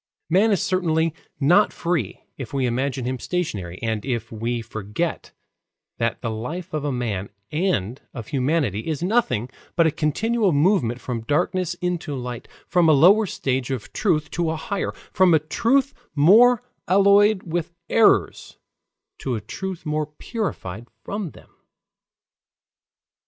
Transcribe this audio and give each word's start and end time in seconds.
Man 0.31 0.49
is 0.49 0.63
certainly 0.63 1.13
not 1.39 1.71
free 1.71 2.23
if 2.35 2.53
we 2.55 2.65
imagine 2.65 3.05
him 3.05 3.19
stationary, 3.19 3.77
and 3.83 4.03
if 4.03 4.31
we 4.31 4.59
forget 4.63 5.31
that 5.99 6.21
the 6.23 6.31
life 6.31 6.73
of 6.73 6.83
a 6.83 6.91
man 6.91 7.29
and 7.51 8.01
of 8.11 8.29
humanity 8.29 8.87
is 8.87 9.03
nothing 9.03 9.47
but 9.75 9.85
a 9.85 9.91
continual 9.91 10.53
movement 10.53 10.99
from 10.99 11.21
darkness 11.21 11.75
into 11.81 12.15
light, 12.15 12.47
from 12.67 12.89
a 12.89 12.93
lower 12.93 13.27
stage 13.27 13.69
of 13.69 13.93
truth 13.93 14.31
to 14.31 14.49
a 14.49 14.55
higher, 14.55 14.91
from 15.13 15.35
a 15.35 15.39
truth 15.39 15.93
more 16.15 16.63
alloyed 16.87 17.43
with 17.43 17.71
errors 17.87 18.57
to 19.19 19.35
a 19.35 19.39
truth 19.39 19.85
more 19.85 20.07
purified 20.07 20.87
from 21.03 21.29
them. 21.29 21.51